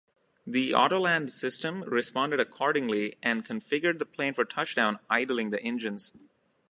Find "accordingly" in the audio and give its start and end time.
2.39-3.17